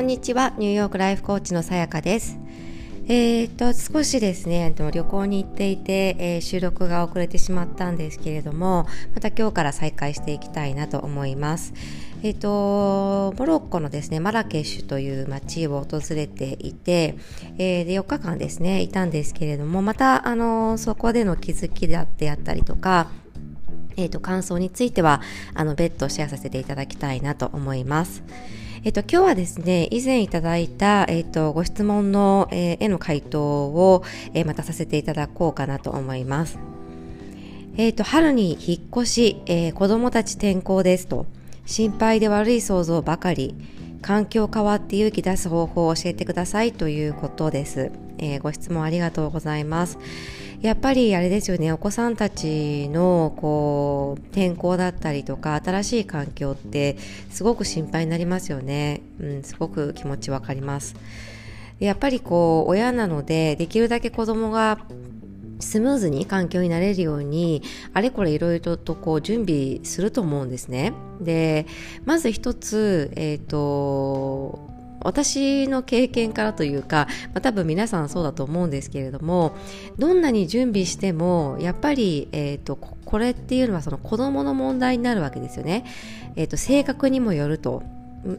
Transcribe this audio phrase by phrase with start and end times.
[0.00, 0.54] こんにちは。
[0.56, 2.38] ニューヨークライフコーチのさやかです。
[3.06, 11.74] えー、と少しですね旅行に行っていて、えー、収録が遅れてしまったんですけれどもまた今日から再開していきたいなと思います。
[12.22, 17.16] えーと、モロッコのですねマラケシュという街を訪れていて、
[17.58, 23.10] えー、で4日間ですねいたんですけれどもまたあのそこでの気づきであったりとか
[23.96, 25.20] えーと、感想については
[25.52, 28.22] あの別途シェアさせていただきたいなと思います。
[28.82, 36.58] えっと、今日はですね、以前いただいた、えっと、ご質問の、えー、への回答を、えー、またさせていただこうかなと思います。
[37.76, 41.26] えっと、春に引っ越し、えー、子供たち転校ですと、
[41.66, 43.54] 心配で悪い想像ばかり、
[44.00, 47.92] 環境変わって勇気出す方法を教えてくださいということです。
[48.16, 49.98] え、ご質問ありがとうございます。
[50.62, 56.98] やっぱりあれですよねお子さんたちのこう転校だったりとか新しい環境って
[57.30, 60.96] すごく心配になりますよね、うん、すごく気持ちわかります
[61.78, 64.78] やっぱりこう親なのでできるだけ子供が
[65.60, 67.62] スムーズに環境になれるように
[67.94, 70.92] あれこれいろいろとこう準備すると思うんですね。
[71.20, 71.66] で
[72.04, 74.69] まず一つ、えーと
[75.02, 79.54] 私の経験からというか、まあ、多分皆さんそうだと思うんですけれども
[79.98, 85.84] どんなに準備してもやっぱり、えーと、これっていうのはその子どもの問題になるわけですよね。
[86.36, 87.82] えーと、性格にもよると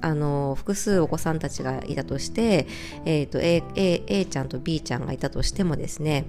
[0.02, 2.68] あの複数お子さんたちがいたとして、
[3.06, 6.26] えーと A, A, A ちゃんと B ちゃんがいたとしてもですね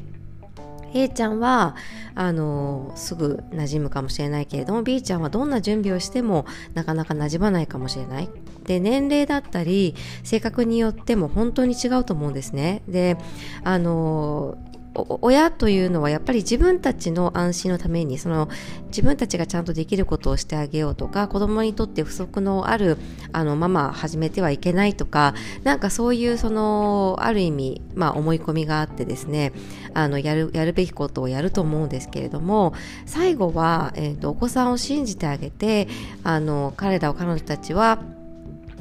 [0.94, 1.74] A ちゃんは
[2.14, 8.28] あのすぐ馴染むかもしれないけれども B ちゃんはどんな準備をしてもなかなか馴染まないかもしれない
[8.64, 12.82] で年齢だったり性格によっても本当に違うと思うんですね。
[12.88, 13.16] で
[13.64, 14.56] あの
[14.94, 18.48] 親というのはやっぱり自分たちの安心のためにその
[18.88, 22.98] 自分たちがちゃんとできることをしてあげようとか子供にとって不足のある
[23.32, 29.52] あのママ始めてはいけないとかなんかそういうそのある意味、まあ、思い込みがあってですね
[29.94, 32.74] あのやるやるべきことをやると思うんですけれども
[33.06, 35.88] 最後は、えーと、お子さんを信じてあげて
[36.22, 38.02] あの彼らを彼女たちは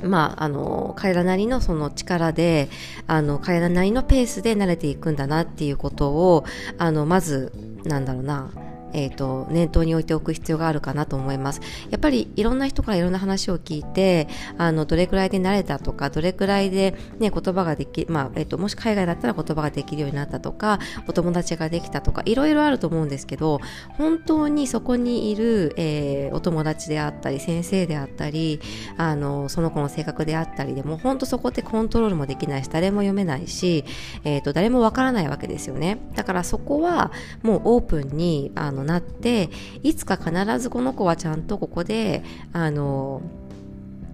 [0.03, 2.69] まあ、あの彼らなりのその力で
[3.07, 6.45] あの彼らなりのペースで慣れていくんだなっていうことを
[6.77, 7.51] あのまず
[7.83, 8.51] なんだろうな
[8.93, 11.61] えーと、念頭に置いておく必要があるかなと思います。
[11.89, 23.59] やっぱりいろんな人からいろんな話を聞いてあのどれくらいで慣れたとかどれくらいで、ね、言葉ができ、まあえーと、もし海外だったら言葉ができるようになったとかお友達ができたとかいろいろあると思うんですけど
[23.97, 28.59] 本当にそこにいる、えー、お友達であったり先生であったり
[28.97, 33.85] あのその子の性格であったりでも本当そこってコントロールもできないし誰も読めないし、
[34.23, 35.99] えーと誰もわからないわけですよね。
[36.15, 39.49] だからそこはもうオープンにあののなって
[39.83, 43.21] いつか必ずこの子はちゃんとここであの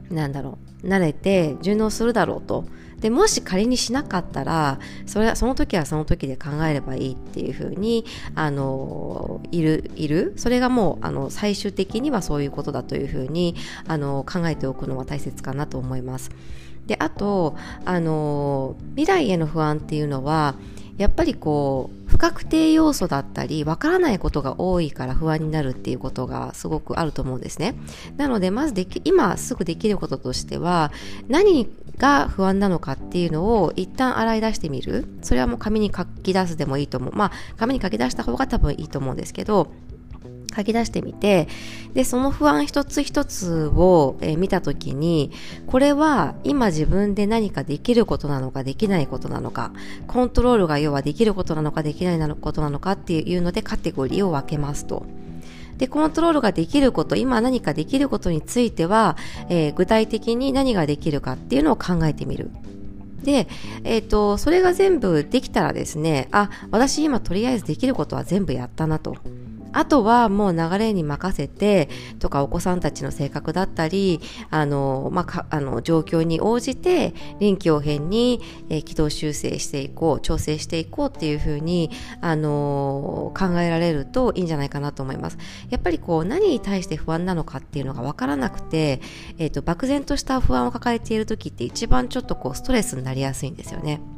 [0.09, 2.65] なんだろう慣れて順応するだろうと
[2.99, 13.55] でもし仮にしなかったらそれその時はその時で考えればいいっていうふうにあのいるいるそれがもうあの最終的にはそういうことだというふうに
[13.87, 16.31] あの考えておくのは大切かなと思います。
[16.87, 17.55] であと
[17.85, 20.55] あの未来への不安っていうのは
[20.97, 27.75] やっぱりこう不確定要素だったりわからないことが多いから不安になるっていうことがすごくあると思うんですね。
[28.15, 30.91] なのでまずでき今すぐできることとしては
[31.27, 31.67] 何
[31.97, 35.05] が不安なのかっていうのを一旦洗い出してみる。
[35.21, 37.13] それはもう紙に書き出すでもいいと思う。
[37.13, 39.67] まあ紙に書き出した方が多分いいと思うんですけど
[40.57, 41.47] 書き出してみて
[41.93, 45.31] でその不安一つ一つを、えー、見た時に
[45.67, 49.71] これは今自分で何かできることなのかできないことなのか
[50.07, 55.05] コントロールが要はできることなのかできないことなのかっていうのでカテゴリーを分けますと。
[55.77, 59.15] で、コントロールができること、今何かできることについては、
[59.49, 62.49] えー、具体的に何ができるかっていうのを考えてみる。
[63.23, 63.47] で、
[63.83, 69.15] えっ、ー、と、それが全部できたらですね、あ、私今とりあえずできることは全部やったなと。
[69.77, 74.19] あとはもう流れに任せてとかお子さんたちの性格だったり
[74.49, 81.91] あの、まあ、あの状況に応じて臨機応変に、えー、軌道修正していこう調整していこうっていうふうに
[82.21, 85.37] あの考えられるといいんじゃないかなと思います
[85.69, 88.99] やっぱりこう何に対して不安なのかっていうのが分からなくて、
[89.37, 94.16] えーと漠然とした不安を抱えている時って一番ちょっとこうストレスになりやすいんですよね。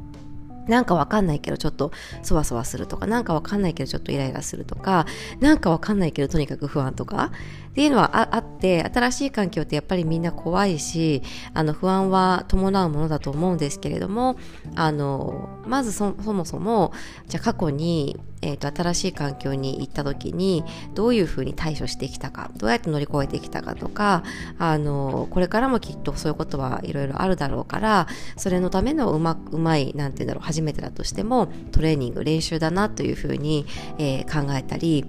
[0.68, 1.92] なんかわかんないけどちょっと
[2.22, 5.06] そわそわするとか、なんかわかんないけどちょっとイライラするとか、
[5.40, 7.32] なんかわかんないけどとにかく不安とか
[7.70, 11.22] っていうのはあって、新しい環境ってやっぱりみんな怖いし、
[11.54, 14.38] あの不安は伴うものだと思うんですけれども、
[14.76, 16.92] あの、まずそもそも、
[17.28, 20.64] じゃあ過去に、えーと、新しい環境に行った時に
[20.94, 24.24] どういうふうに対処してきたかどうやって乗り越えてきたかとか
[24.58, 28.08] あのこれからもきっとそういうことはいろいろあるだろうから
[28.38, 33.66] それのためのうまうまいなんて言うんだろう初めてだとしてもトレーニング練習だなというふうに、
[33.98, 35.06] えー、考えたり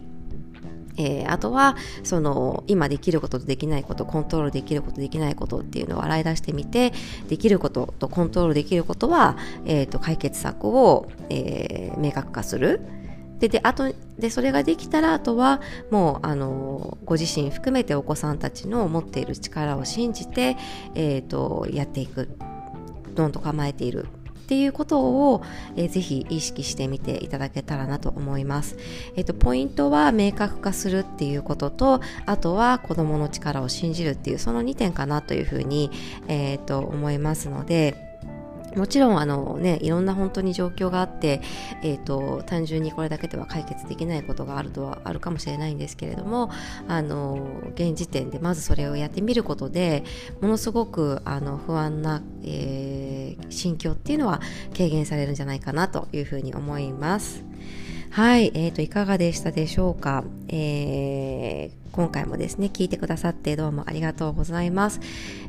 [1.00, 6.92] えー、あとはその今できることとできないことコントロールできることできないことっていうのを洗い出してみて
[7.28, 12.80] できることとコントロールできることは、えーと、解決策を、えー、明確化する。
[13.38, 20.58] でであとでそれができたらあとはもうあのご自身含めてお子さんたちの持っている力を信じて、
[20.94, 22.28] えーと、やっていく
[23.14, 24.08] どんと構えている
[24.50, 25.44] っていうことを、
[25.76, 28.76] えー、ぜひ意識してみていただけたらなと思います。
[29.14, 35.92] えっ、ー、と、ポイントは明確化するっていうことと、あとは子供の力を信じるっていう、その2点かなというふうに、
[36.26, 38.10] えっ、ー、と、思いますので、
[38.76, 41.40] もちろんあの、ね、いろんな本当に状況があって、
[41.82, 46.50] えーと、単純にこれだけでは解決できないことがあるとはあるかもしれないんですけれども
[46.88, 50.04] あの現時点でまずそれをやってみることで
[50.40, 53.09] ものすごくあの不安な、えー、
[53.50, 54.40] 心境っていうのは
[54.76, 57.44] 軽減されるんじゃないかなというふうに思います。
[58.10, 65.00] はい、えーと、いかがでしたでしょうか、えー、今回もですね、聞いてくださってどうもありがとうございます。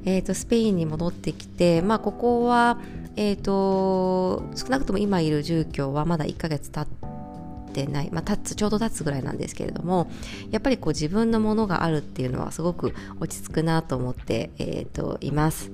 [0.06, 2.78] えーと、スペインに戻ってきて、まあ、ここは、
[3.16, 10.12] えーと、少なくとも今いる住居はまだ1ヶ月経ってない、まあ、経つちょうど経つぐらいなんですけれども
[10.52, 15.72] やっぱりこう自分のものがあるっていうのはすごく落ち着くなと思って、えーと、います。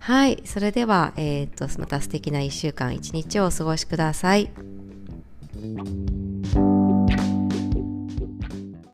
[0.00, 0.42] はい。
[0.46, 4.50] それでは、えっ、と、また素敵な1週間、1日をお過ごしください。